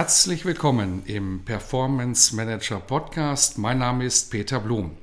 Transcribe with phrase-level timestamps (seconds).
[0.00, 3.58] Herzlich willkommen im Performance Manager Podcast.
[3.58, 4.96] Mein Name ist Peter Blum.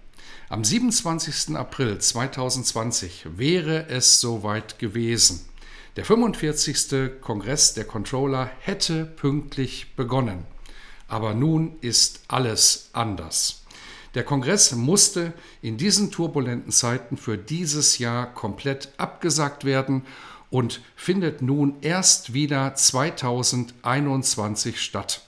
[0.50, 1.56] Am 27.
[1.56, 5.48] April 2020 wäre es soweit gewesen.
[5.98, 7.22] Der 45.
[7.22, 10.48] Kongress der Controller hätte pünktlich begonnen.
[11.08, 13.68] Aber nun ist alles anders.
[14.16, 20.08] Der Kongress musste in diesen turbulenten Zeiten für dieses Jahr komplett abgesagt werden
[20.50, 25.22] und findet nun erst wieder 2021 statt.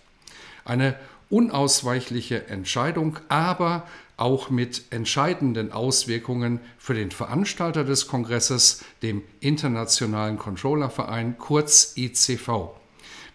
[0.65, 0.95] Eine
[1.29, 3.85] unausweichliche Entscheidung, aber
[4.17, 12.71] auch mit entscheidenden Auswirkungen für den Veranstalter des Kongresses, dem Internationalen Controllerverein, kurz ICV.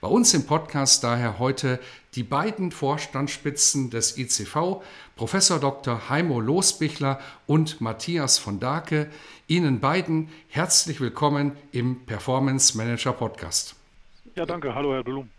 [0.05, 1.81] Bei uns im Podcast daher heute
[2.15, 4.83] die beiden Vorstandsspitzen des ICV,
[5.17, 6.11] Professor Dr.
[6.11, 9.09] Heimo Losbichler und Matthias von Dake.
[9.47, 13.77] Ihnen beiden herzlich willkommen im Performance Manager Podcast.
[14.35, 14.75] Ja, danke.
[14.75, 15.31] Hallo, Herr Blum.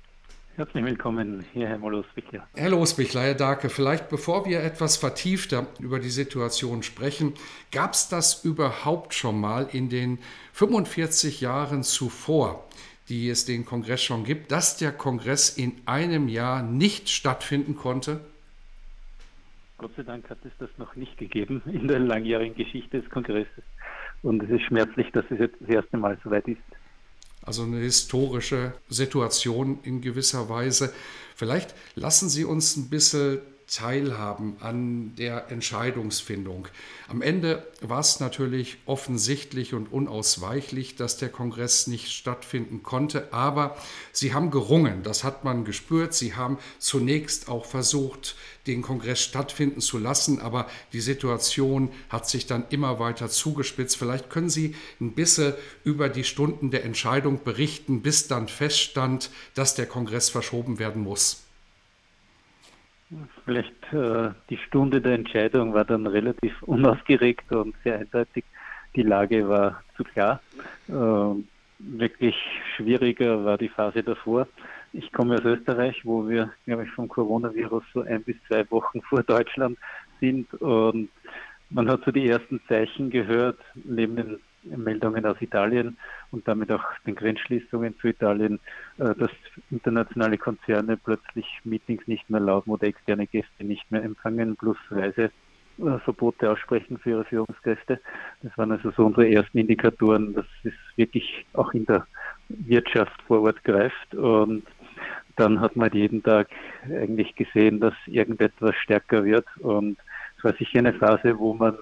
[0.55, 2.47] Herzlich willkommen hier, Herr Losbichler.
[2.55, 7.35] Herr Losbichler, Herr Dake, vielleicht bevor wir etwas vertiefter über die Situation sprechen,
[7.71, 10.17] gab es das überhaupt schon mal in den
[10.53, 12.65] 45 Jahren zuvor?
[13.09, 18.21] Die es den Kongress schon gibt, dass der Kongress in einem Jahr nicht stattfinden konnte?
[19.77, 23.63] Gott sei Dank hat es das noch nicht gegeben in der langjährigen Geschichte des Kongresses.
[24.23, 26.57] Und es ist schmerzlich, dass es jetzt das erste Mal soweit ist.
[27.43, 30.91] Also eine historische Situation in gewisser Weise.
[31.35, 36.67] Vielleicht lassen Sie uns ein bisschen teilhaben an der Entscheidungsfindung.
[37.07, 43.77] Am Ende war es natürlich offensichtlich und unausweichlich, dass der Kongress nicht stattfinden konnte, aber
[44.11, 46.13] sie haben gerungen, das hat man gespürt.
[46.13, 48.35] Sie haben zunächst auch versucht,
[48.67, 53.97] den Kongress stattfinden zu lassen, aber die Situation hat sich dann immer weiter zugespitzt.
[53.97, 55.53] Vielleicht können Sie ein bisschen
[55.83, 61.44] über die Stunden der Entscheidung berichten, bis dann feststand, dass der Kongress verschoben werden muss.
[63.43, 68.43] Vielleicht äh, die Stunde der Entscheidung war dann relativ unausgeregt und sehr eindeutig.
[68.95, 70.41] Die Lage war zu klar.
[70.87, 70.93] Äh,
[71.79, 72.35] wirklich
[72.75, 74.47] schwieriger war die Phase davor.
[74.93, 79.01] Ich komme aus Österreich, wo wir, glaube ich, vom Coronavirus so ein bis zwei Wochen
[79.01, 79.77] vor Deutschland
[80.19, 81.09] sind und
[81.69, 85.97] man hat so die ersten Zeichen gehört, neben den Meldungen aus Italien
[86.31, 88.59] und damit auch den Grenzschließungen zu Italien,
[88.97, 89.31] äh, dass
[89.71, 96.51] internationale Konzerne plötzlich Meetings nicht mehr erlauben oder externe Gäste nicht mehr empfangen, plus Reiseverbote
[96.51, 97.99] aussprechen für ihre Führungskräfte.
[98.41, 102.05] Das waren also so unsere ersten Indikatoren, dass es wirklich auch in der
[102.49, 104.13] Wirtschaft vor Ort greift.
[104.15, 104.63] Und
[105.35, 106.47] dann hat man jeden Tag
[106.85, 109.45] eigentlich gesehen, dass irgendetwas stärker wird.
[109.57, 109.97] Und
[110.37, 111.77] es war sicher eine Phase, wo man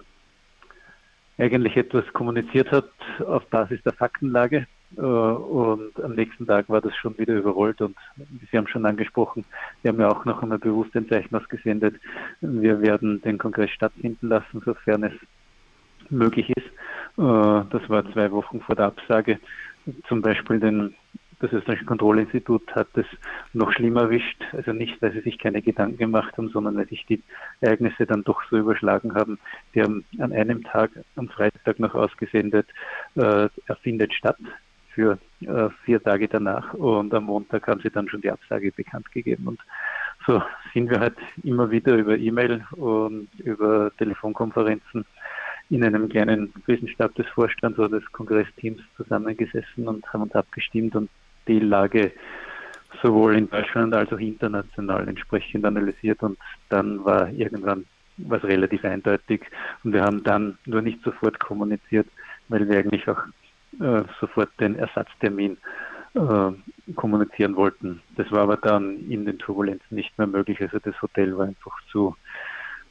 [1.38, 2.90] eigentlich etwas kommuniziert hat
[3.26, 4.68] auf Basis der Faktenlage.
[4.98, 7.82] Äh, und am nächsten Tag war das schon wieder überrollt.
[7.82, 7.96] Und
[8.52, 9.46] Sie haben schon angesprochen,
[9.82, 11.96] wir haben ja auch noch einmal bewusst ein Zeichen ausgesendet.
[12.42, 15.14] Wir werden den Kongress stattfinden lassen, sofern es
[16.10, 16.68] möglich ist.
[17.18, 19.40] Äh, das war zwei Wochen vor der Absage.
[20.08, 20.96] Zum Beispiel den
[21.44, 23.06] das österreichische Kontrollinstitut hat es
[23.52, 24.42] noch schlimmer erwischt.
[24.54, 27.22] Also nicht, weil sie sich keine Gedanken gemacht haben, sondern weil sich die
[27.60, 29.38] Ereignisse dann doch so überschlagen haben.
[29.76, 32.68] Die haben an einem Tag, am Freitag noch ausgesendet,
[33.16, 34.38] äh, er findet statt
[34.94, 39.12] für äh, vier Tage danach und am Montag haben sie dann schon die Absage bekannt
[39.12, 39.48] gegeben.
[39.48, 39.60] Und
[40.26, 40.42] so
[40.74, 45.04] sind wir halt immer wieder über E-Mail und über Telefonkonferenzen
[45.70, 51.10] in einem kleinen Wissenschaft des Vorstands oder des Kongressteams zusammengesessen und haben uns abgestimmt und
[51.48, 52.12] die Lage
[53.02, 56.38] sowohl in Deutschland als auch international entsprechend analysiert und
[56.70, 57.86] dann war irgendwann
[58.18, 59.42] was relativ eindeutig
[59.84, 62.08] und wir haben dann nur nicht sofort kommuniziert,
[62.48, 63.22] weil wir eigentlich auch
[63.82, 65.58] äh, sofort den Ersatztermin
[66.14, 66.52] äh,
[66.96, 68.02] kommunizieren wollten.
[68.16, 70.62] Das war aber dann in den Turbulenzen nicht mehr möglich.
[70.62, 72.16] Also das Hotel war einfach zu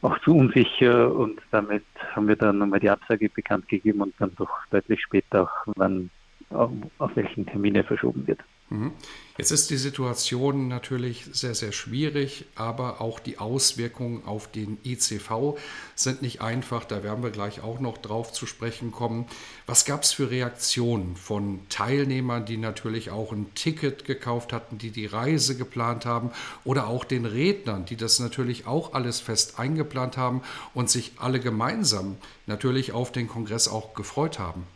[0.02, 1.84] auch zu unsicher und damit
[2.14, 6.10] haben wir dann nochmal die Absage bekannt gegeben und dann doch deutlich später auch, wann
[6.54, 8.40] auf welchen Termin er verschoben wird.
[8.72, 8.93] Mhm.
[9.38, 15.58] Jetzt ist die Situation natürlich sehr, sehr schwierig, aber auch die Auswirkungen auf den ICV
[15.94, 16.84] sind nicht einfach.
[16.84, 19.26] Da werden wir gleich auch noch drauf zu sprechen kommen.
[19.66, 24.90] Was gab es für Reaktionen von Teilnehmern, die natürlich auch ein Ticket gekauft hatten, die
[24.90, 26.31] die Reise geplant haben
[26.64, 30.43] oder auch den Rednern, die das natürlich auch alles fest eingeplant haben
[30.75, 32.16] und sich alle gemeinsam
[32.46, 34.66] natürlich auf den Kongress auch gefreut haben?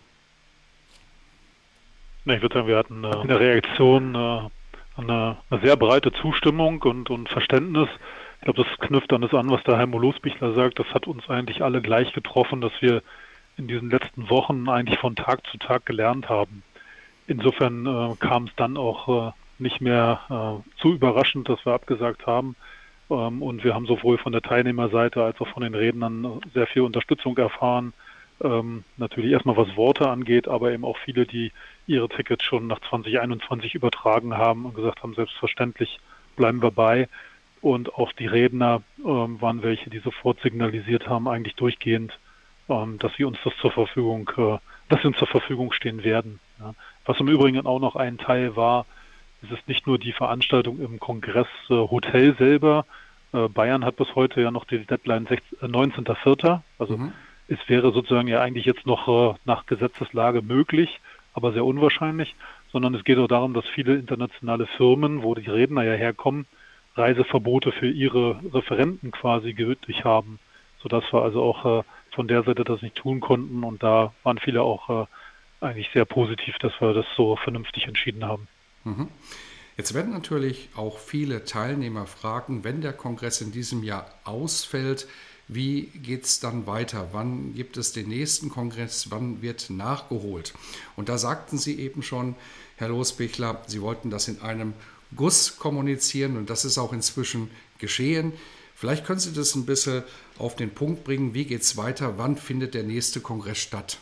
[2.34, 7.08] Ich würde sagen, wir hatten äh, eine Reaktion, äh, eine, eine, sehr breite Zustimmung und,
[7.08, 7.88] und Verständnis.
[8.38, 10.80] Ich glaube, das knüpft an das an, was der Heimo Losbichler sagt.
[10.80, 13.02] Das hat uns eigentlich alle gleich getroffen, dass wir
[13.56, 16.64] in diesen letzten Wochen eigentlich von Tag zu Tag gelernt haben.
[17.28, 22.26] Insofern äh, kam es dann auch äh, nicht mehr äh, zu überraschend, dass wir abgesagt
[22.26, 22.56] haben.
[23.08, 26.82] Ähm, und wir haben sowohl von der Teilnehmerseite als auch von den Rednern sehr viel
[26.82, 27.92] Unterstützung erfahren
[28.42, 31.52] ähm, natürlich erstmal was Worte angeht, aber eben auch viele, die
[31.86, 36.00] ihre Tickets schon nach 2021 übertragen haben und gesagt haben, selbstverständlich
[36.36, 37.08] bleiben wir bei.
[37.62, 42.18] Und auch die Redner ähm, waren welche, die sofort signalisiert haben, eigentlich durchgehend,
[42.68, 46.38] ähm, dass sie uns das zur Verfügung, äh, dass sie uns zur Verfügung stehen werden.
[46.60, 46.74] Ja.
[47.06, 48.86] Was im Übrigen auch noch ein Teil war,
[49.42, 52.84] es ist nicht nur die Veranstaltung im Kongresshotel äh, selber.
[53.32, 57.12] Äh, Bayern hat bis heute ja noch die Deadline 19.04., äh, also mhm
[57.48, 61.00] es wäre sozusagen ja eigentlich jetzt noch äh, nach Gesetzeslage möglich,
[61.34, 62.34] aber sehr unwahrscheinlich,
[62.72, 66.46] sondern es geht auch darum, dass viele internationale Firmen, wo die Redner ja herkommen,
[66.94, 70.38] Reiseverbote für ihre Referenten quasi gültig haben,
[70.82, 71.84] sodass wir also auch äh,
[72.14, 75.06] von der Seite das nicht tun konnten und da waren viele auch äh,
[75.60, 78.48] eigentlich sehr positiv, dass wir das so vernünftig entschieden haben.
[78.84, 79.08] Mhm.
[79.76, 85.06] Jetzt werden natürlich auch viele Teilnehmer fragen, wenn der Kongress in diesem Jahr ausfällt,
[85.48, 87.08] wie geht es dann weiter?
[87.12, 89.10] Wann gibt es den nächsten Kongress?
[89.10, 90.54] Wann wird nachgeholt?
[90.96, 92.34] Und da sagten Sie eben schon,
[92.76, 94.74] Herr Losbichler, Sie wollten das in einem
[95.14, 98.32] Guss kommunizieren und das ist auch inzwischen geschehen.
[98.74, 100.02] Vielleicht können Sie das ein bisschen
[100.36, 101.32] auf den Punkt bringen.
[101.32, 102.18] Wie geht es weiter?
[102.18, 103.98] Wann findet der nächste Kongress statt?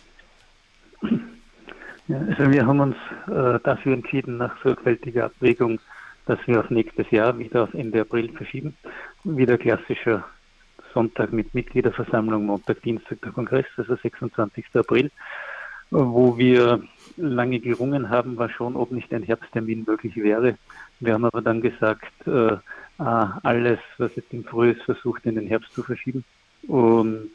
[2.08, 2.96] Ja, also wir haben uns
[3.28, 5.78] äh, dafür entschieden, nach sorgfältiger Abwägung,
[6.26, 8.76] dass wir auf nächstes Jahr wieder auf Ende April verschieben.
[9.24, 10.24] Wieder klassischer
[10.94, 14.64] Sonntag mit Mitgliederversammlung, Montag, Dienstag der Kongress, also 26.
[14.74, 15.10] April.
[15.90, 16.82] Wo wir
[17.16, 20.56] lange gerungen haben, war schon, ob nicht ein Herbsttermin möglich wäre.
[21.00, 22.56] Wir haben aber dann gesagt, äh,
[22.98, 26.24] alles, was jetzt im Frühjahr ist, versucht in den Herbst zu verschieben.
[26.66, 27.30] Und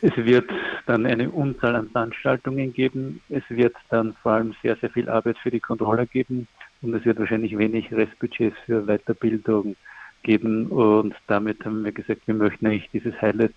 [0.00, 0.50] es wird
[0.86, 3.20] dann eine Unzahl an Veranstaltungen geben.
[3.28, 6.46] Es wird dann vor allem sehr, sehr viel Arbeit für die Controller geben.
[6.82, 9.76] Und es wird wahrscheinlich wenig Restbudgets für Weiterbildung
[10.24, 13.54] geben und damit haben wir gesagt, wir möchten eigentlich dieses Highlight,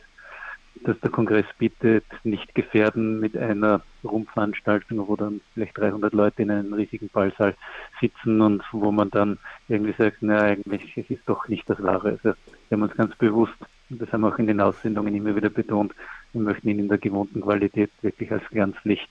[0.83, 6.51] das der Kongress bietet, nicht gefährden mit einer Rumpfveranstaltung, wo dann vielleicht 300 Leute in
[6.51, 7.55] einem riesigen Ballsaal
[7.99, 12.09] sitzen und wo man dann irgendwie sagt, na eigentlich es ist doch nicht das Wahre.
[12.09, 12.37] Also
[12.69, 13.57] wir haben uns ganz bewusst,
[13.89, 15.93] und das haben wir auch in den Aussendungen immer wieder betont,
[16.33, 19.09] wir möchten ihn in der gewohnten Qualität wirklich als Glanzlicht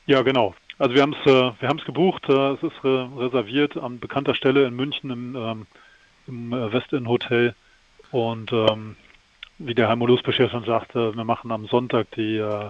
[0.06, 0.56] Ja, genau.
[0.80, 4.76] Also wir haben es äh, wir gebucht, äh, es ist reserviert an bekannter Stelle in
[4.76, 5.68] München im, ähm,
[6.26, 7.54] im äh, Westin Hotel
[8.12, 8.96] und ähm,
[9.60, 12.70] wie der Herr Molusbecher schon sagte, wir machen am Sonntag die, äh,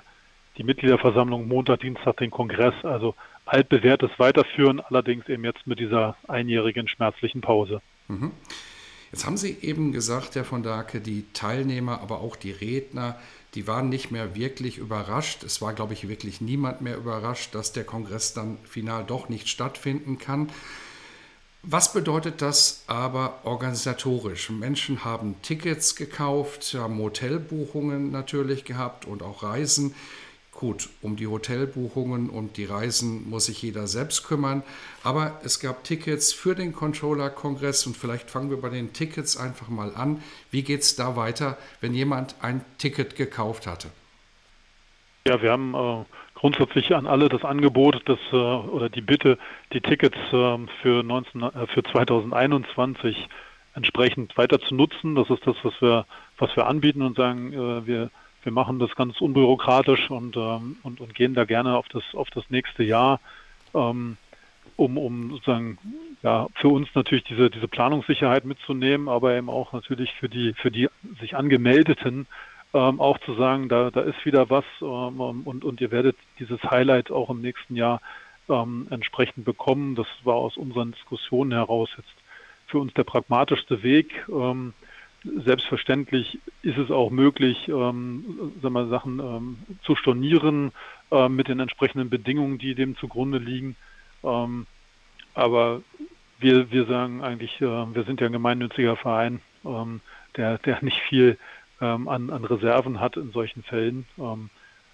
[0.57, 2.73] die Mitgliederversammlung, Montag, Dienstag den Kongress.
[2.83, 3.15] Also
[3.45, 7.81] altbewährtes Weiterführen, allerdings eben jetzt mit dieser einjährigen schmerzlichen Pause.
[8.07, 8.31] Mhm.
[9.11, 13.17] Jetzt haben Sie eben gesagt, Herr von Dake, die Teilnehmer, aber auch die Redner,
[13.55, 15.43] die waren nicht mehr wirklich überrascht.
[15.43, 19.47] Es war, glaube ich, wirklich niemand mehr überrascht, dass der Kongress dann final doch nicht
[19.47, 20.49] stattfinden kann.
[21.63, 24.49] Was bedeutet das aber organisatorisch?
[24.49, 29.93] Menschen haben Tickets gekauft, haben Hotelbuchungen natürlich gehabt und auch Reisen.
[30.53, 34.63] Gut, um die Hotelbuchungen und die Reisen muss sich jeder selbst kümmern.
[35.03, 39.67] Aber es gab Tickets für den Controller-Kongress und vielleicht fangen wir bei den Tickets einfach
[39.67, 40.23] mal an.
[40.51, 43.89] Wie geht es da weiter, wenn jemand ein Ticket gekauft hatte?
[45.27, 46.05] Ja, wir haben äh,
[46.39, 49.37] grundsätzlich an alle das Angebot das, äh, oder die Bitte,
[49.73, 53.27] die Tickets äh, für, 19, äh, für 2021
[53.75, 55.15] entsprechend weiter zu nutzen.
[55.15, 56.05] Das ist das, was wir,
[56.37, 58.09] was wir anbieten und sagen, äh, wir,
[58.43, 62.29] wir machen das ganz unbürokratisch und, ähm, und, und gehen da gerne auf das, auf
[62.29, 63.19] das nächste Jahr,
[63.73, 64.15] ähm,
[64.77, 65.77] um, um sozusagen
[66.23, 70.71] ja, für uns natürlich diese, diese Planungssicherheit mitzunehmen, aber eben auch natürlich für die, für
[70.71, 70.87] die
[71.19, 72.27] sich angemeldeten
[72.73, 76.61] ähm, auch zu sagen, da, da ist wieder was ähm, und, und ihr werdet dieses
[76.63, 78.01] Highlight auch im nächsten Jahr
[78.47, 79.95] ähm, entsprechend bekommen.
[79.95, 82.13] Das war aus unseren Diskussionen heraus jetzt
[82.67, 84.25] für uns der pragmatischste Weg.
[84.29, 84.73] Ähm,
[85.23, 90.71] selbstverständlich ist es auch möglich, ähm, sagen wir, Sachen ähm, zu stornieren
[91.11, 93.75] äh, mit den entsprechenden Bedingungen, die dem zugrunde liegen.
[94.23, 94.65] Ähm,
[95.33, 95.81] aber
[96.39, 100.01] wir, wir sagen eigentlich, äh, wir sind ja ein gemeinnütziger Verein, ähm,
[100.37, 101.37] der, der nicht viel
[101.81, 104.05] ähm, an, an Reserven hat in solchen Fällen.
[104.17, 104.49] Ähm,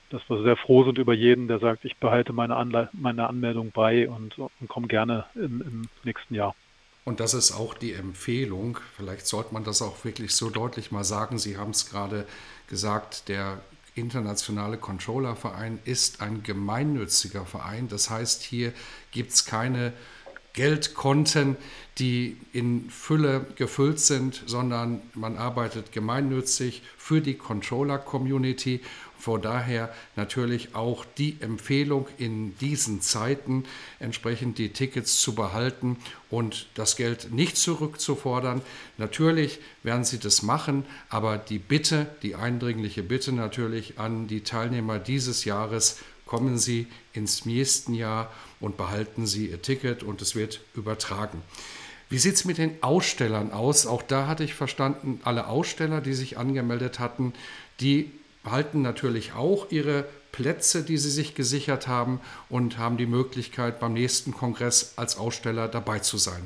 [0.09, 3.71] dass wir sehr froh sind über jeden, der sagt, ich behalte meine, Anle meine Anmeldung
[3.71, 6.55] bei und, und komme gerne im, im nächsten Jahr.
[7.03, 8.79] Und das ist auch die Empfehlung.
[8.95, 11.37] Vielleicht sollte man das auch wirklich so deutlich mal sagen.
[11.37, 12.25] Sie haben es gerade
[12.67, 13.59] gesagt, der
[13.93, 17.87] internationale Controllerverein ist ein gemeinnütziger Verein.
[17.87, 18.73] Das heißt, hier
[19.11, 19.93] gibt es keine
[20.55, 21.57] Geldkonten,
[21.97, 28.81] die in Fülle gefüllt sind, sondern man arbeitet gemeinnützig für die Controller-Community.
[29.17, 33.63] Von daher natürlich auch die Empfehlung in diesen Zeiten
[33.99, 35.97] entsprechend die Tickets zu behalten
[36.29, 38.61] und das Geld nicht zurückzufordern.
[38.97, 44.99] Natürlich werden Sie das machen, aber die Bitte, die eindringliche Bitte natürlich an die Teilnehmer
[44.99, 48.31] dieses Jahres, kommen Sie ins nächsten Jahr
[48.65, 51.43] und behalten Sie Ihr Ticket und es wird übertragen.
[52.09, 53.85] Wie sieht es mit den Ausstellern aus?
[53.85, 57.33] Auch da hatte ich verstanden, alle Aussteller, die sich angemeldet hatten,
[57.79, 58.11] die
[58.43, 62.19] behalten natürlich auch ihre Plätze, die sie sich gesichert haben
[62.49, 66.41] und haben die Möglichkeit, beim nächsten Kongress als Aussteller dabei zu sein.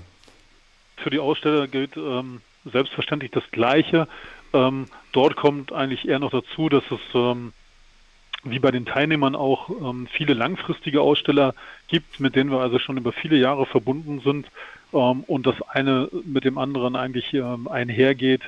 [0.97, 4.09] Für die Aussteller gilt ähm, selbstverständlich das Gleiche.
[4.51, 7.53] Ähm, dort kommt eigentlich eher noch dazu, dass es ähm,
[8.43, 11.53] wie bei den Teilnehmern auch ähm, viele langfristige Aussteller
[11.88, 14.48] gibt, mit denen wir also schon über viele Jahre verbunden sind
[14.93, 18.43] ähm, und das eine mit dem anderen eigentlich ähm, einhergeht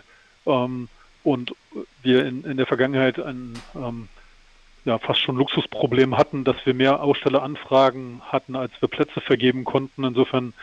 [0.45, 0.88] ähm,
[1.24, 1.53] und
[2.03, 4.07] wir in, in der Vergangenheit ein ähm,
[4.86, 10.03] ja, fast schon Luxusproblem hatten, dass wir mehr Ausstelleranfragen hatten, als wir Plätze vergeben konnten.
[10.03, 10.53] Insofern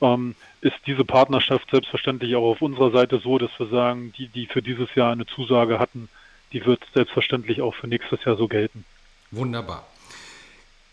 [0.00, 4.46] ähm, ist diese Partnerschaft selbstverständlich auch auf unserer Seite so, dass wir sagen, die, die
[4.46, 6.08] für dieses Jahr eine Zusage hatten,
[6.52, 8.84] die wird selbstverständlich auch für nächstes Jahr so gelten.
[9.30, 9.86] Wunderbar.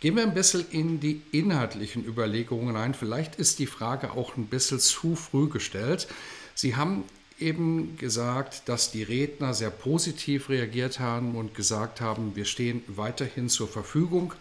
[0.02, 2.94] Gehen wir ein bisschen in die inhaltlichen Überlegungen ein.
[2.94, 6.08] Vielleicht ist die Frage auch ein bisschen zu früh gestellt.
[6.54, 7.06] Sie haben
[7.40, 13.50] eben gesagt, dass die Redner sehr positiv reagiert haben und gesagt haben, wir stehen weiterhin
[13.50, 14.34] zur Verfügung.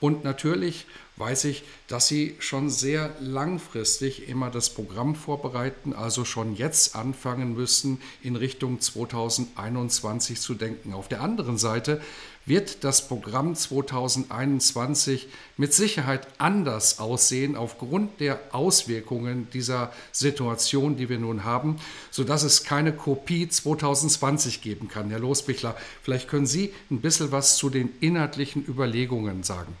[0.00, 6.56] Und natürlich weiß ich, dass Sie schon sehr langfristig immer das Programm vorbereiten, also schon
[6.56, 10.94] jetzt anfangen müssen, in Richtung 2021 zu denken.
[10.94, 12.00] Auf der anderen Seite
[12.46, 15.28] wird das Programm 2021
[15.58, 21.76] mit Sicherheit anders aussehen aufgrund der Auswirkungen dieser Situation, die wir nun haben,
[22.10, 25.10] sodass es keine Kopie 2020 geben kann.
[25.10, 29.76] Herr Losbichler, vielleicht können Sie ein bisschen was zu den inhaltlichen Überlegungen sagen.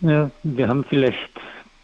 [0.00, 1.30] Ja, wir haben vielleicht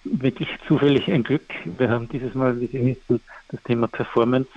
[0.04, 1.48] wirklich zufällig ein Glück.
[1.64, 4.50] Wir haben dieses Mal, wie Sie wissen, das Thema Performance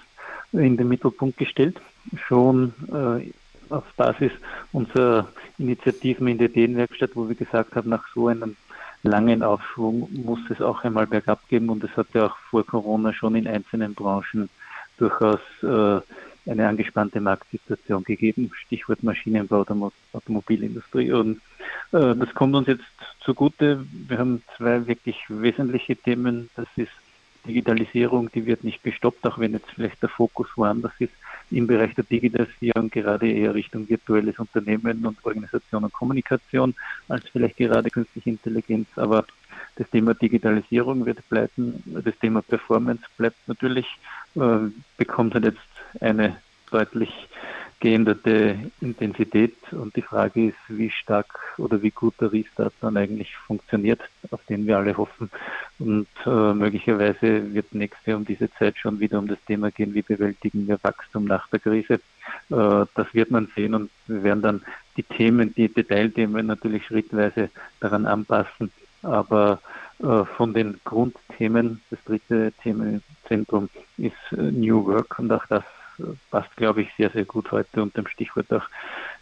[0.52, 1.80] in den Mittelpunkt gestellt.
[2.28, 3.32] Schon äh,
[3.74, 4.32] auf Basis
[4.72, 8.56] unserer Initiativen in der Ideenwerkstatt, wo wir gesagt haben, nach so einem
[9.04, 13.14] langen Aufschwung muss es auch einmal bergab geben und es hat ja auch vor Corona
[13.14, 14.50] schon in einzelnen Branchen
[14.98, 16.00] durchaus äh,
[16.48, 21.12] eine angespannte Marktsituation gegeben, Stichwort Maschinenbau der Automobilindustrie.
[21.12, 21.42] Und
[21.92, 22.84] äh, das kommt uns jetzt
[23.20, 23.86] zugute.
[24.08, 26.50] Wir haben zwei wirklich wesentliche Themen.
[26.56, 26.92] Das ist
[27.48, 31.14] Digitalisierung, die wird nicht gestoppt, auch wenn jetzt vielleicht der Fokus woanders ist
[31.50, 36.76] im Bereich der Digitalisierung, gerade eher Richtung virtuelles Unternehmen und Organisation und Kommunikation,
[37.08, 38.88] als vielleicht gerade künstliche Intelligenz.
[38.98, 39.26] Aber
[39.78, 43.88] das Thema Digitalisierung wird bleiben, das Thema Performance bleibt natürlich,
[44.36, 46.38] äh, bekommt halt jetzt eine
[46.72, 47.28] deutlich
[47.80, 51.28] geänderte Intensität und die Frage ist, wie stark
[51.58, 54.02] oder wie gut der Restart dann eigentlich funktioniert,
[54.32, 55.30] auf den wir alle hoffen.
[55.78, 59.94] Und äh, möglicherweise wird nächstes Jahr um diese Zeit schon wieder um das Thema gehen,
[59.94, 61.94] wie bewältigen wir Wachstum nach der Krise.
[61.94, 62.00] Äh,
[62.50, 64.62] das wird man sehen und wir werden dann
[64.98, 68.72] die Themen, die Detailthemen natürlich schrittweise daran anpassen.
[69.04, 69.62] Aber
[70.00, 75.64] äh, von den Grundthemen, das dritte Themenzentrum ist äh, New Work und auch das
[76.32, 78.68] passt, glaube ich, sehr, sehr gut heute unter dem Stichwort auch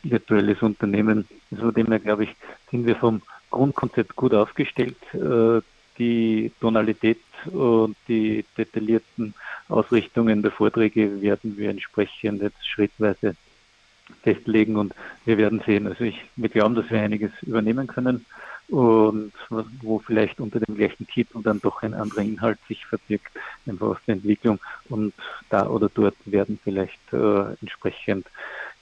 [0.04, 1.28] virtuelles Unternehmen.
[1.52, 2.36] Also von dem her, glaube ich,
[2.72, 4.98] sind wir vom Grundkonzept gut aufgestellt.
[5.14, 5.62] Äh,
[5.98, 9.34] die Tonalität und die detaillierten
[9.70, 13.36] Ausrichtungen der Vorträge werden wir entsprechend jetzt schrittweise
[14.24, 15.88] festlegen und wir werden sehen.
[15.88, 18.26] Also ich, wir glauben, dass wir einiges übernehmen können
[18.70, 19.32] und
[19.82, 23.32] wo vielleicht unter dem gleichen Titel dann doch ein anderer Inhalt sich verbirgt,
[23.68, 25.14] einfach aus der Entwicklung und
[25.50, 28.28] da oder dort werden vielleicht äh, entsprechend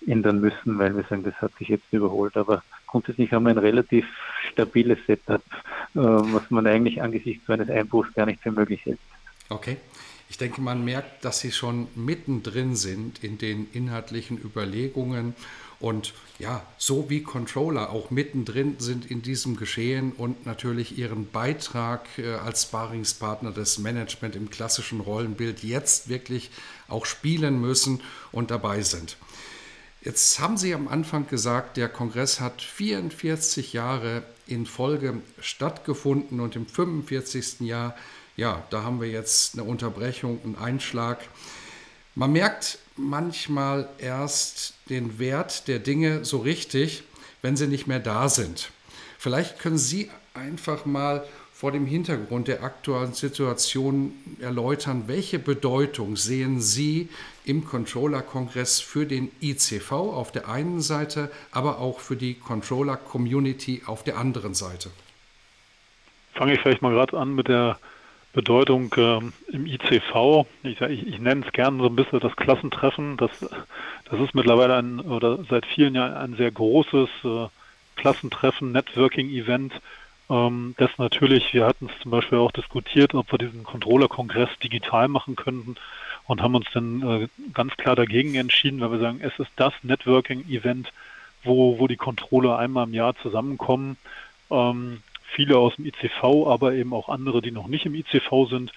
[0.08, 2.38] ändern müssen, weil wir sagen, das hat sich jetzt überholt.
[2.38, 4.06] Aber grundsätzlich haben wir ein relativ
[4.52, 5.42] stabiles Setup,
[5.96, 9.00] äh, was man eigentlich angesichts so eines Einbruchs gar nicht für möglich hält.
[9.50, 9.78] Okay.
[10.30, 15.36] Ich denke, man merkt, dass Sie schon mittendrin sind in den inhaltlichen Überlegungen
[15.84, 22.08] und ja, so wie Controller auch mittendrin sind in diesem Geschehen und natürlich ihren Beitrag
[22.18, 26.52] äh, als Sparingspartner des Management im klassischen Rollenbild jetzt wirklich
[26.88, 28.00] auch spielen müssen
[28.32, 29.18] und dabei sind.
[30.02, 36.56] Jetzt haben Sie am Anfang gesagt, der Kongress hat 44 Jahre in Folge stattgefunden und
[36.56, 37.60] im 45.
[37.60, 37.94] Jahr,
[38.38, 41.20] ja, da haben wir jetzt eine Unterbrechung, einen Einschlag.
[42.16, 47.04] Man merkt manchmal erst den Wert der Dinge so richtig,
[47.42, 48.72] wenn sie nicht mehr da sind.
[49.18, 56.60] Vielleicht können Sie einfach mal vor dem Hintergrund der aktuellen Situation erläutern, welche Bedeutung sehen
[56.60, 57.08] Sie
[57.46, 64.04] im Controller-Kongress für den ICV auf der einen Seite, aber auch für die Controller-Community auf
[64.04, 64.90] der anderen Seite?
[66.34, 67.78] Fange ich vielleicht mal gerade an mit der
[68.34, 69.20] Bedeutung äh,
[69.54, 70.46] im ICV.
[70.64, 73.18] Ich, ich, ich nenne es gerne so ein bisschen das Klassentreffen.
[73.18, 77.48] Das, das ist mittlerweile ein oder seit vielen Jahren ein sehr großes äh,
[77.96, 79.74] Klassentreffen, Networking-Event
[80.30, 85.08] ähm, das natürlich, wir hatten es zum Beispiel auch diskutiert, ob wir diesen Controller-Kongress digital
[85.08, 85.76] machen könnten
[86.26, 89.74] und haben uns dann äh, ganz klar dagegen entschieden, weil wir sagen, es ist das
[89.84, 90.92] Networking-Event,
[91.44, 93.98] wo, wo die Controller einmal im Jahr zusammenkommen.
[94.50, 95.04] Ähm,
[95.36, 98.72] viele aus dem ICV, aber eben auch andere, die noch nicht im ICV sind,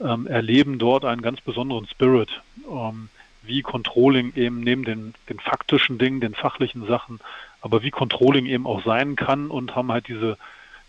[0.00, 2.30] ähm, erleben dort einen ganz besonderen Spirit,
[2.70, 3.08] ähm,
[3.42, 7.20] wie Controlling eben neben den, den faktischen Dingen, den fachlichen Sachen,
[7.60, 10.36] aber wie Controlling eben auch sein kann und haben halt diese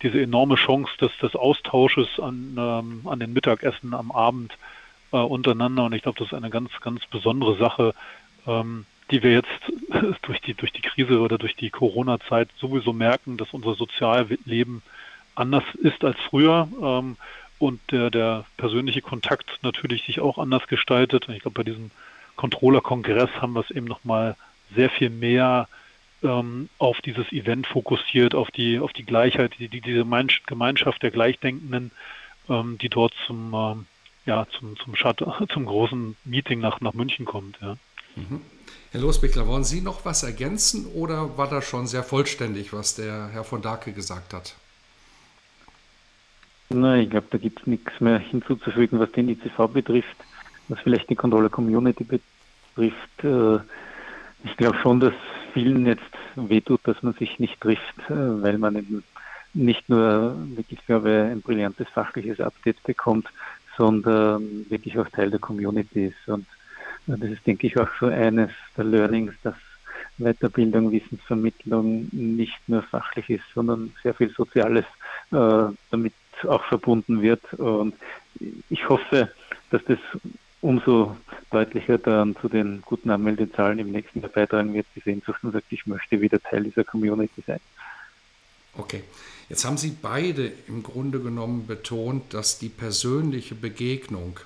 [0.02, 4.58] diese enorme Chance des, des Austausches an, ähm, an den Mittagessen am Abend
[5.12, 5.86] äh, untereinander.
[5.86, 7.94] Und ich glaube, das ist eine ganz, ganz besondere Sache,
[8.46, 9.48] ähm, die wir jetzt
[10.22, 14.82] durch die, durch die Krise oder durch die Corona-Zeit sowieso merken, dass unser Sozialleben
[15.38, 16.68] anders ist als früher.
[16.82, 17.18] Ähm,
[17.60, 21.28] und der, der persönliche Kontakt natürlich sich auch anders gestaltet.
[21.28, 21.92] Und ich glaube, bei diesem
[22.36, 24.36] Controller-Kongress haben wir es eben nochmal
[24.76, 25.68] sehr viel mehr
[26.24, 30.06] ähm, auf dieses Event fokussiert, auf die, auf die Gleichheit, die, die diese
[30.46, 31.92] Gemeinschaft der Gleichdenkenden,
[32.50, 33.86] ähm, die dort zum, ähm,
[34.26, 35.24] ja, zum, zum, Schat
[35.54, 37.58] zum großen Meeting nach, nach München kommt.
[37.62, 37.78] Ja.
[38.16, 38.42] Mhm.
[38.92, 43.30] Herr Losbichler, wollen Sie noch was ergänzen oder war das schon sehr vollständig, was der
[43.30, 44.56] Herr von Dake gesagt hat?
[46.70, 50.18] Nein, ich glaube, da gibt es nichts mehr hinzuzufügen, was den ICV betrifft,
[50.68, 53.24] was vielleicht die Controller Community betrifft.
[53.24, 53.60] Äh,
[54.44, 55.14] ich glaube schon, dass
[55.54, 56.02] vielen jetzt
[56.36, 59.04] wehtut, dass man sich nicht trifft, äh, weil man eben
[59.54, 63.28] nicht nur wirklich, glaube ich, ein brillantes fachliches Update bekommt,
[63.78, 66.28] sondern wirklich auch Teil der Community ist.
[66.28, 66.46] Und
[67.08, 69.56] äh, das ist, denke ich, auch so eines der Learnings, dass
[70.18, 74.86] Weiterbildung, Wissensvermittlung nicht nur fachlich ist, sondern sehr viel Soziales
[75.32, 76.14] äh, damit
[76.46, 77.54] auch verbunden wird.
[77.54, 77.96] Und
[78.70, 79.32] ich hoffe,
[79.72, 80.00] dass das
[80.62, 81.16] umso
[81.52, 85.72] deutlicher dann zu den guten Anmeldezahlen im nächsten Jahr beitragen wird, die Sehnsucht und sagt,
[85.72, 87.60] ich möchte wieder Teil dieser Community sein.
[88.76, 89.04] Okay.
[89.50, 94.40] Jetzt haben Sie beide im Grunde genommen betont, dass die persönliche Begegnung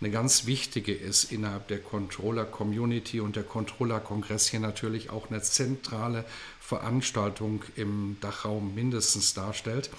[0.00, 6.24] eine ganz wichtige ist innerhalb der Controller-Community und der Controller-Kongress hier natürlich auch eine zentrale
[6.60, 9.90] Veranstaltung im Dachraum mindestens darstellt.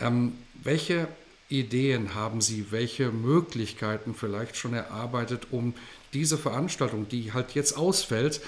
[0.00, 1.08] Ähm, welche
[1.48, 2.66] Ideen haben Sie?
[2.70, 5.74] Welche Möglichkeiten vielleicht schon erarbeitet, um
[6.12, 8.40] diese Veranstaltung, die halt jetzt ausfällt,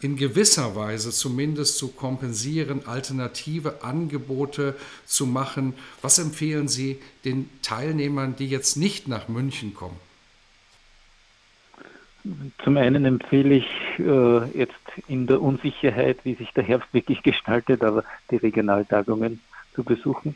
[0.00, 5.74] in gewisser Weise zumindest zu kompensieren, alternative Angebote zu machen?
[6.02, 9.96] Was empfehlen Sie den Teilnehmern, die jetzt nicht nach München kommen?
[12.62, 14.74] Zum einen empfehle ich äh, jetzt
[15.08, 19.40] in der Unsicherheit, wie sich der Herbst wirklich gestaltet, aber die Regionaltagungen
[19.74, 20.34] zu besuchen.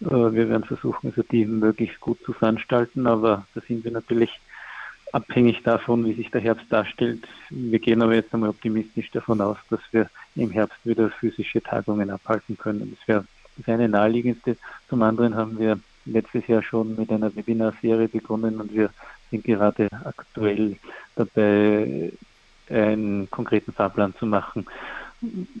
[0.00, 4.40] Äh, wir werden versuchen, also die möglichst gut zu veranstalten, aber da sind wir natürlich
[5.12, 7.26] abhängig davon, wie sich der Herbst darstellt.
[7.50, 12.10] Wir gehen aber jetzt einmal optimistisch davon aus, dass wir im Herbst wieder physische Tagungen
[12.10, 12.96] abhalten können.
[12.98, 13.24] Das wäre
[13.56, 14.56] das eine naheliegendste.
[14.88, 18.90] Zum anderen haben wir letztes Jahr schon mit einer Webinarserie begonnen und wir
[19.30, 20.76] sind gerade aktuell
[21.14, 22.12] dabei,
[22.68, 24.66] einen konkreten Fahrplan zu machen.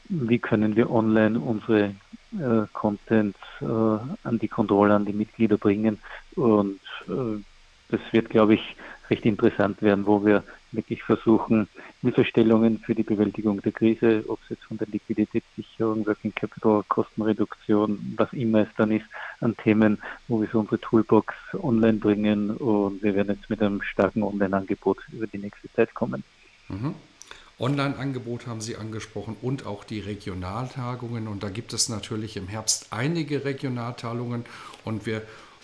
[0.08, 1.94] Wie können wir online unsere
[2.40, 5.98] äh, Content äh, an die Kontrolle, an die Mitglieder bringen.
[6.34, 7.42] Und äh,
[7.88, 8.76] das wird, glaube ich,
[9.10, 11.68] recht interessant werden, wo wir wirklich versuchen,
[12.02, 18.14] Hilfestellungen für die Bewältigung der Krise, ob es jetzt von der Liquiditätssicherung, Working Capital, Kostenreduktion,
[18.16, 19.06] was immer es dann ist,
[19.40, 23.80] an Themen, wo wir so unsere Toolbox online bringen und wir werden jetzt mit einem
[23.82, 26.22] starken Online-Angebot über die nächste Zeit kommen.
[26.68, 26.94] Mhm.
[27.58, 31.26] Online-Angebot haben Sie angesprochen und auch die Regionaltagungen.
[31.26, 34.44] Und da gibt es natürlich im Herbst einige Regionaltagungen
[34.84, 35.22] und wir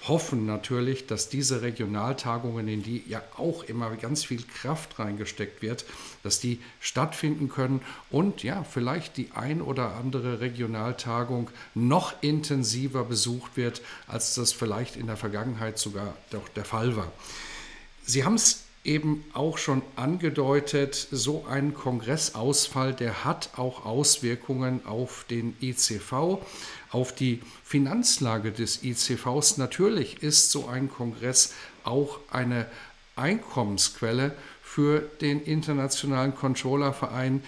[0.08, 5.84] hoffen natürlich, dass diese Regionaltagungen, in die ja auch immer ganz viel Kraft reingesteckt wird,
[6.22, 13.56] dass die stattfinden können und ja, vielleicht die ein oder andere Regionaltagung noch intensiver besucht
[13.56, 17.12] wird, als das vielleicht in der Vergangenheit sogar doch der Fall war.
[18.04, 25.24] Sie haben es eben auch schon angedeutet, so ein Kongressausfall, der hat auch Auswirkungen auf
[25.30, 26.38] den ICV,
[26.90, 29.58] auf die Finanzlage des ICVs.
[29.58, 32.66] Natürlich ist so ein Kongress auch eine
[33.14, 37.42] Einkommensquelle für den Internationalen Controllerverein.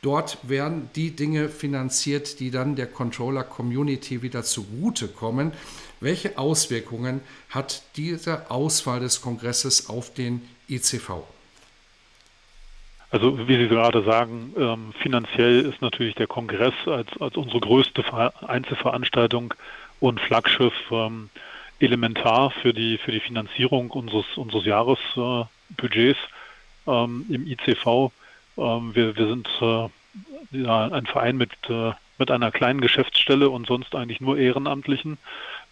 [0.00, 5.52] Dort werden die Dinge finanziert, die dann der Controller-Community wieder zugutekommen.
[6.00, 11.24] Welche Auswirkungen hat dieser Ausfall des Kongresses auf den ICV?
[13.10, 18.02] Also wie Sie gerade sagen, ähm, finanziell ist natürlich der Kongress als, als unsere größte
[18.48, 19.52] Einzelveranstaltung
[20.00, 21.28] und Flaggschiff ähm,
[21.78, 26.18] elementar für die, für die Finanzierung unseres, unseres Jahresbudgets
[26.86, 28.12] äh, ähm, im ICV.
[28.56, 29.88] Ähm, wir, wir sind äh,
[30.62, 35.18] ja, ein Verein mit, äh, mit einer kleinen Geschäftsstelle und sonst eigentlich nur Ehrenamtlichen.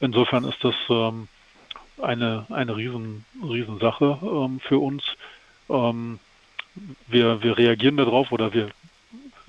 [0.00, 1.28] Insofern ist das ähm,
[2.02, 5.04] eine, eine riesen, riesen Sache ähm, für uns.
[5.68, 6.18] Ähm,
[7.06, 8.70] wir, wir reagieren darauf oder wir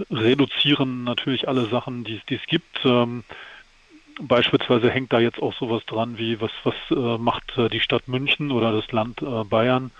[0.10, 2.86] reduzieren natürlich alle Sachen, die, es gibt.
[2.86, 3.24] Ähm,
[4.20, 8.08] beispielsweise hängt da jetzt auch sowas dran wie, was, was äh, macht äh, die Stadt
[8.08, 9.92] München oder das Land äh, Bayern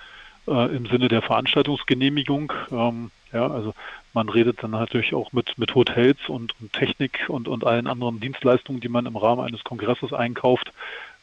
[0.48, 2.54] äh, im Sinne der Veranstaltungsgenehmigung.
[2.72, 3.74] Ähm, ja, also
[4.14, 8.20] man redet dann natürlich auch mit, mit Hotels und, und Technik und, und allen anderen
[8.20, 10.74] Dienstleistungen, die man im Rahmen eines Kongresses einkauft,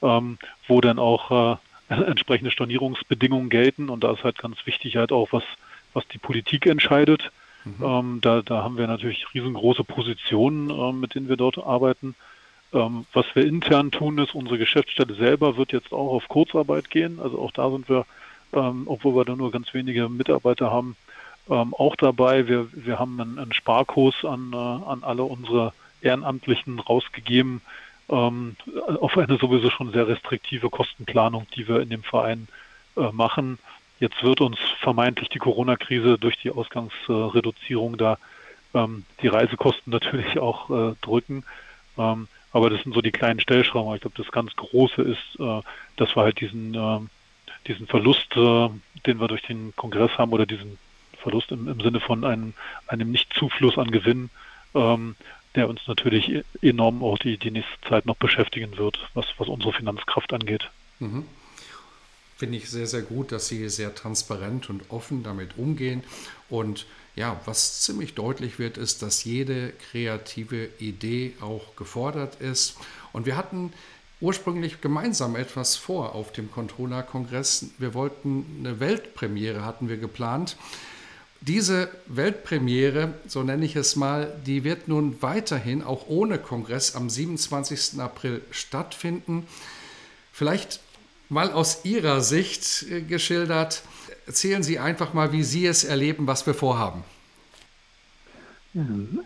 [0.02, 1.58] ähm, wo dann auch
[1.88, 3.88] äh, entsprechende Stornierungsbedingungen gelten.
[3.88, 5.44] Und da ist halt ganz wichtig halt auch, was,
[5.92, 7.30] was die Politik entscheidet.
[7.64, 7.84] Mhm.
[7.84, 12.14] Ähm, da, da haben wir natürlich riesengroße Positionen, äh, mit denen wir dort arbeiten.
[12.72, 17.18] Ähm, was wir intern tun, ist, unsere Geschäftsstelle selber wird jetzt auch auf Kurzarbeit gehen.
[17.20, 18.04] Also auch da sind wir,
[18.52, 20.96] ähm, obwohl wir da nur ganz wenige Mitarbeiter haben,
[21.48, 22.46] ähm, auch dabei.
[22.46, 27.62] Wir, wir haben einen, einen Sparkurs an, äh, an alle unsere Ehrenamtlichen rausgegeben,
[28.09, 28.57] ähm,
[29.01, 32.49] auf eine sowieso schon sehr restriktive Kostenplanung, die wir in dem Verein
[32.97, 33.59] äh, machen.
[34.01, 38.18] Jetzt wird uns vermeintlich die Corona-Krise durch die Ausgangsreduzierung da
[38.75, 41.44] ähm, die Reisekosten natürlich auch äh, drücken.
[41.97, 43.94] Ähm, aber das sind so die kleinen Stellschrauben.
[43.94, 45.61] Ich glaube, das ganz Große ist, äh,
[45.97, 47.01] dass wir halt diesen, äh,
[47.66, 48.68] diesen Verlust, äh,
[49.07, 50.79] den wir durch den Kongress haben oder diesen
[51.18, 52.55] Verlust im, im Sinne von einem,
[52.87, 54.31] einem Nicht-Zufluss an Gewinn,
[54.75, 55.16] ähm,
[55.54, 59.48] der uns natürlich e-, enorm auch die, die nächste Zeit noch beschäftigen wird, was, was
[59.48, 60.70] unsere Finanzkraft angeht.
[60.98, 61.24] Mhm.
[62.37, 66.04] Finde ich sehr, sehr gut, dass Sie sehr transparent und offen damit umgehen.
[66.48, 72.76] Und ja, was ziemlich deutlich wird, ist, dass jede kreative Idee auch gefordert ist.
[73.12, 73.72] Und wir hatten
[74.20, 77.72] ursprünglich gemeinsam etwas vor auf dem Controller-Kongress.
[77.78, 80.56] Wir wollten eine Weltpremiere, hatten wir geplant.
[81.40, 87.09] Diese Weltpremiere, so nenne ich es mal, die wird nun weiterhin auch ohne Kongress am
[87.09, 88.01] 27.
[88.01, 89.46] April stattfinden.
[90.33, 90.81] Vielleicht
[91.29, 93.83] mal aus Ihrer Sicht äh, geschildert.
[94.27, 97.05] Erzählen Sie einfach mal, wie Sie es erleben, was wir vorhaben.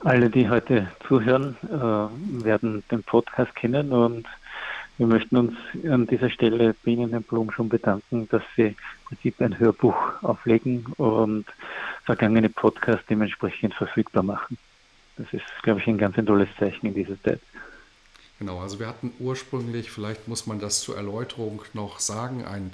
[0.04, 4.26] Alle, die heute zuhören, äh, werden den Podcast kennen und
[4.98, 5.54] wir möchten uns
[5.88, 9.96] an dieser Stelle bei Ihnen, Herr Blum, schon bedanken, dass Sie im Prinzip ein Hörbuch
[10.22, 11.46] auflegen und
[12.04, 14.58] vergangene Podcasts dementsprechend verfügbar machen.
[15.16, 17.40] Das ist, glaube ich, ein ganz ein tolles Zeichen in dieser Zeit.
[18.38, 22.72] Genau, also wir hatten ursprünglich, vielleicht muss man das zur Erläuterung noch sagen, ein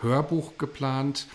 [0.00, 1.26] Hörbuch geplant.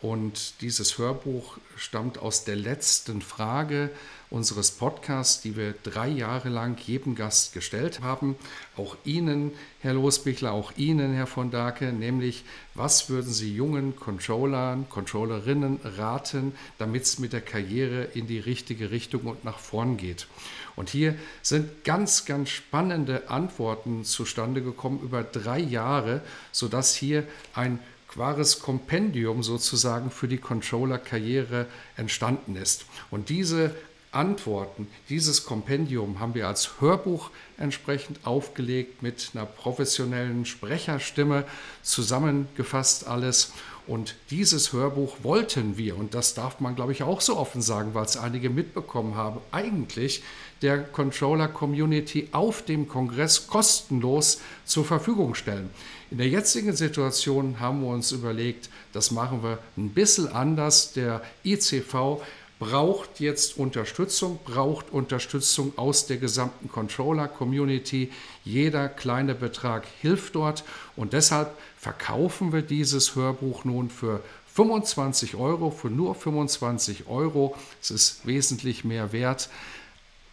[0.00, 3.90] Und dieses Hörbuch stammt aus der letzten Frage
[4.30, 8.36] unseres Podcasts, die wir drei Jahre lang jedem Gast gestellt haben.
[8.76, 14.88] Auch Ihnen, Herr Losbichler, auch Ihnen, Herr von Dake, nämlich, was würden Sie jungen Controllern,
[14.88, 20.26] Controllerinnen raten, damit es mit der Karriere in die richtige Richtung und nach vorn geht?
[20.76, 26.20] Und hier sind ganz, ganz spannende Antworten zustande gekommen über drei Jahre,
[26.52, 32.86] sodass hier ein quares Kompendium sozusagen für die Controller-Karriere entstanden ist.
[33.10, 33.74] Und diese
[34.10, 41.44] Antworten, dieses Kompendium haben wir als Hörbuch entsprechend aufgelegt mit einer professionellen Sprecherstimme,
[41.82, 43.52] zusammengefasst alles.
[43.86, 47.94] Und dieses Hörbuch wollten wir, und das darf man, glaube ich, auch so offen sagen,
[47.94, 50.22] weil es einige mitbekommen haben, eigentlich
[50.60, 55.70] der Controller-Community auf dem Kongress kostenlos zur Verfügung stellen.
[56.10, 60.92] In der jetzigen Situation haben wir uns überlegt, das machen wir ein bisschen anders.
[60.92, 62.20] Der ICV
[62.58, 68.10] braucht jetzt Unterstützung, braucht Unterstützung aus der gesamten Controller-Community.
[68.44, 70.64] Jeder kleine Betrag hilft dort
[70.96, 74.22] und deshalb verkaufen wir dieses Hörbuch nun für
[74.54, 77.54] 25 Euro, für nur 25 Euro.
[77.80, 79.48] Es ist wesentlich mehr wert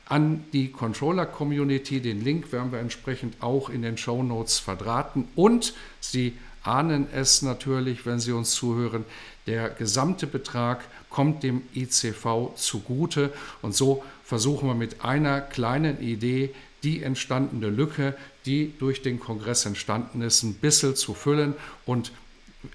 [0.07, 1.99] an die Controller-Community.
[1.99, 5.27] Den Link werden wir entsprechend auch in den Show Notes verdrahten.
[5.35, 6.33] Und Sie
[6.63, 9.05] ahnen es natürlich, wenn Sie uns zuhören,
[9.47, 13.31] der gesamte Betrag kommt dem ICV zugute.
[13.61, 16.53] Und so versuchen wir mit einer kleinen Idee
[16.83, 21.53] die entstandene Lücke, die durch den Kongress entstanden ist, ein bisschen zu füllen.
[21.85, 22.11] Und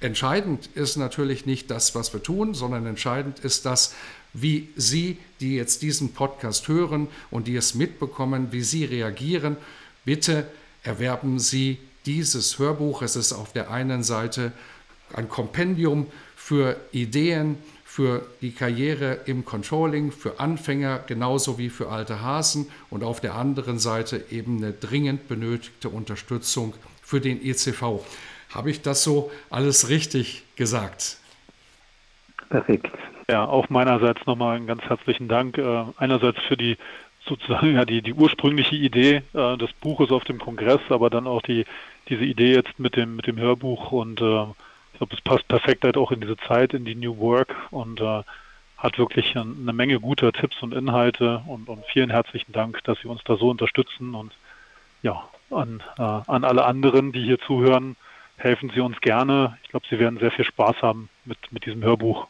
[0.01, 3.95] entscheidend ist natürlich nicht das, was wir tun, sondern entscheidend ist das,
[4.33, 9.57] wie Sie, die jetzt diesen Podcast hören und die es mitbekommen, wie Sie reagieren.
[10.05, 10.47] Bitte
[10.83, 13.03] erwerben Sie dieses Hörbuch.
[13.03, 14.53] Es ist auf der einen Seite
[15.13, 16.07] ein Kompendium
[16.51, 23.05] für Ideen, für die Karriere im Controlling, für Anfänger genauso wie für alte Hasen und
[23.05, 28.05] auf der anderen Seite eben eine dringend benötigte Unterstützung für den ECV.
[28.53, 31.19] Habe ich das so alles richtig gesagt?
[32.49, 32.91] Perfekt.
[33.31, 35.57] Ja, auch meinerseits nochmal einen ganz herzlichen Dank.
[35.57, 36.77] Äh, einerseits für die
[37.29, 41.43] sozusagen ja die, die ursprüngliche Idee äh, des Buches auf dem Kongress, aber dann auch
[41.43, 41.65] die,
[42.09, 44.47] diese Idee jetzt mit dem, mit dem Hörbuch und äh,
[45.01, 48.23] glaube, es passt perfekt halt auch in diese Zeit, in die New Work und äh,
[48.77, 53.09] hat wirklich eine Menge guter Tipps und Inhalte und, und vielen herzlichen Dank, dass Sie
[53.09, 54.33] uns da so unterstützen und
[55.03, 57.97] ja, an, äh, an alle anderen, die hier zuhören,
[58.37, 59.57] helfen Sie uns gerne.
[59.63, 62.27] Ich glaube, Sie werden sehr viel Spaß haben mit, mit diesem Hörbuch.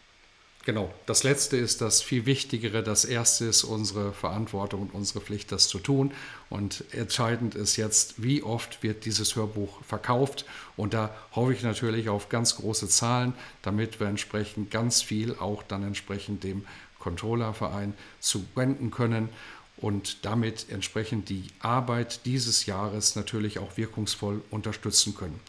[0.71, 2.85] Genau, das Letzte ist das viel Wichtigere.
[2.85, 6.13] Das Erste ist unsere Verantwortung und unsere Pflicht, das zu tun.
[6.49, 10.45] Und entscheidend ist jetzt, wie oft wird dieses Hörbuch verkauft.
[10.77, 15.65] Und da hoffe ich natürlich auf ganz große Zahlen, damit wir entsprechend ganz viel auch
[15.65, 16.65] dann entsprechend dem
[17.01, 19.29] Controllerverein zuwenden können
[19.77, 25.41] und damit entsprechend die Arbeit dieses Jahres natürlich auch wirkungsvoll unterstützen können.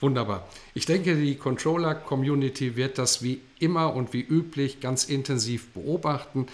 [0.00, 0.48] Wunderbar.
[0.72, 6.46] Ich denke, die Controller-Community wird das wie immer und wie üblich ganz intensiv beobachten.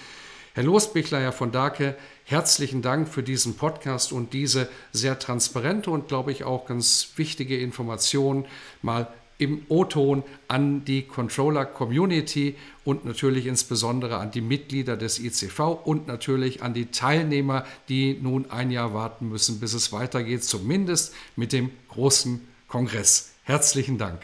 [0.55, 6.33] Herr Losbichler, von Dake, herzlichen Dank für diesen Podcast und diese sehr transparente und, glaube
[6.33, 8.47] ich, auch ganz wichtige Information
[8.83, 9.07] mal
[9.39, 16.63] im O-Ton an die Controller-Community und natürlich insbesondere an die Mitglieder des ICV und natürlich
[16.63, 21.71] an die Teilnehmer, die nun ein Jahr warten müssen, bis es weitergeht, zumindest mit dem
[21.89, 23.35] großen Kongress.
[23.45, 24.21] Herzlichen Dank.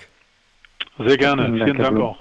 [0.99, 1.53] Sehr gerne.
[1.65, 2.19] Vielen Dank auch.